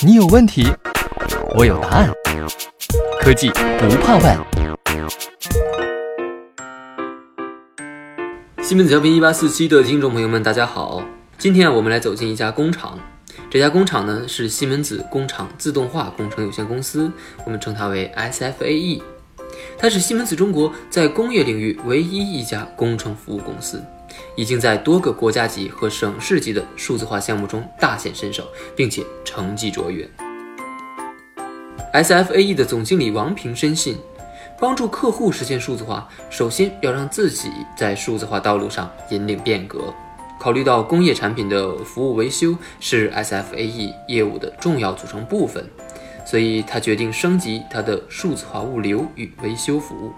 [0.00, 0.66] 你有问题，
[1.56, 2.10] 我有答案。
[3.20, 4.38] 科技不怕问。
[8.62, 11.02] 西门子调频一八四七的听众朋友们，大家好。
[11.38, 12.98] 今天啊，我们来走进一家工厂。
[13.50, 17.10] 这家工厂呢是西门子工厂自动化工程有限公司，
[17.44, 19.00] 我们称它为 SFAE。
[19.78, 23.82] 它是西门子中国在工业领域唯一一家工程服务公司，
[24.36, 30.08] 已经在多个国家级和省市级的数字化项目中大显身手，并且成绩卓越。
[31.92, 33.96] SFAE 的总经理王平深信，
[34.58, 39.92] 帮助客户实现数字化，首先要让自己在数字化道路上引领变革。
[40.38, 45.68] 考虑到工业产品的服务维修是 SFAE 业务的重要组成部分。
[46.24, 50.12] 所以他决定升级他的数字化物流与维修服务。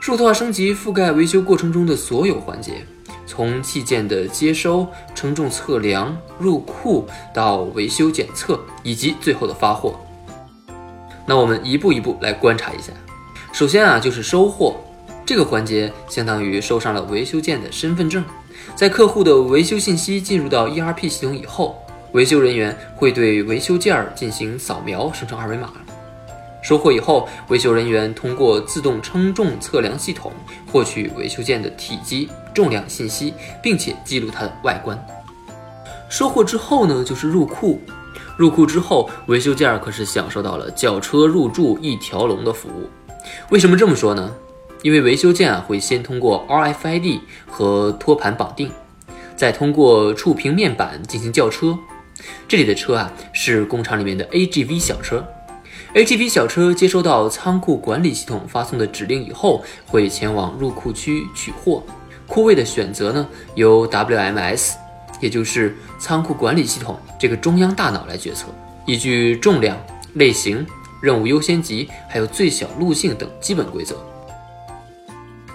[0.00, 2.86] 数字化升级覆盖维修过程中的所有环节，
[3.26, 9.98] 从器件的接收、称重、测量、入库到维修检测以及最后的发货。
[11.26, 12.92] 那我们一步一步来观察一下。
[13.52, 14.76] 首先啊，就是收货
[15.26, 18.24] 这个环节，相当于收上了维修件的身份证。
[18.74, 21.76] 在客户的维修信息进入到 ERP 系统以后。
[22.12, 25.70] 维修人员会对维修件儿进行扫描，生成二维码。
[26.62, 30.32] 收货以后，维修人员通过自动称重测量系统
[30.70, 34.98] 获取维修件的体积、重量信息，并且记录它的外观。
[36.08, 37.80] 收货之后呢，就是入库。
[38.36, 42.88] 入库之后，维修件可是享受到了轿车入驻一条龙的服务。
[43.50, 44.32] 为什么这么说呢？
[44.82, 48.70] 因为维修件啊会先通过 RFID 和托盘绑定，
[49.36, 51.76] 再通过触屏面板进行校车。
[52.46, 55.26] 这里的车啊，是工厂里面的 AGV 小车。
[55.94, 61.82] AGP 小车接收到仓库管理系统发送的指令以后，会前往入库区取货。
[62.26, 64.74] 库位的选择呢，由 WMS，
[65.18, 68.48] 也就是仓库管理系统这个中央大脑来决策，
[68.84, 69.78] 依据重量、
[70.12, 70.64] 类型、
[71.00, 73.96] 任务优先级，还有最小路径等基本规则。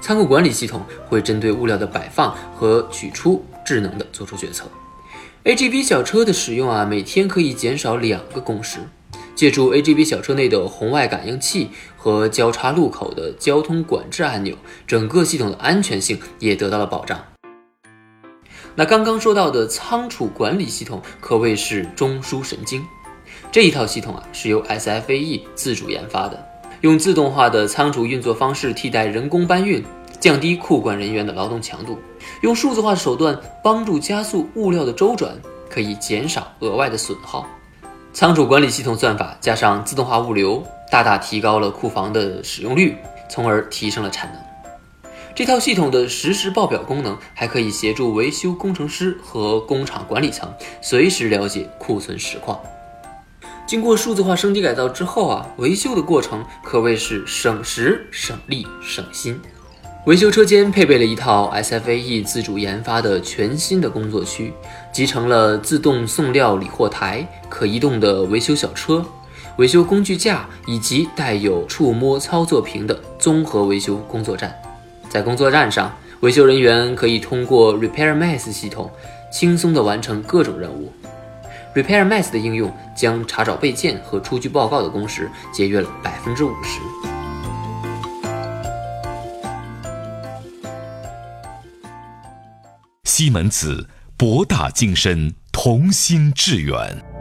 [0.00, 0.80] 仓库管理系统
[1.10, 4.64] 会针对物料的摆放和取出，智能的做出决策。
[5.44, 8.78] AGP 小车的使用啊，每天可以减少两个工时。
[9.34, 14.56] 借助 AGV 小车内的红外感应器和交叉路口的交通管制按钮，
[14.86, 17.18] 整个系统的安全性也得到了保障。
[18.74, 22.84] 那刚刚说到的仓储管理系统可谓是中枢神经。
[23.50, 26.42] 这一套系统啊，是由 SFAE 自主研发的，
[26.80, 29.84] 用自动化的仓储运作方式替代人工搬运。
[30.20, 31.98] 降低库管人员的劳动强度，
[32.42, 35.34] 用数字化手段帮助加速物料的周转，
[35.68, 37.44] 可以减少额外的损耗。
[38.14, 42.94] 仓储管理系统算法加上自动化物流，大大提高了库房的使用率，
[43.26, 45.10] 从而提升了产能。
[45.34, 50.52] 这套系统的实时报表功能还可以协助维修工程师和工厂管理层
[50.82, 52.60] 随时了解库存实况。
[53.66, 59.40] 经过数字化升级改造之后啊，维修的过程可谓是省时、省力、省心。
[60.04, 64.52] 维修车间配备了一套 SFAE 自主研发的全新的工作区，
[64.90, 69.04] 集成了自动送料理货台、可移动的维修小车、
[69.58, 74.52] 维修工具架以及带有触摸操作屏的综合维修工作站。
[75.08, 78.90] 在工作站上，维修人员可以通过 repair mas 系统
[79.30, 80.92] 轻松地完成各种任务。
[81.76, 86.80] RepairMass 的应用将查找备件和出具报告的工时节约了百分之五十。
[93.22, 97.11] 西门子，博大精深，同心致远。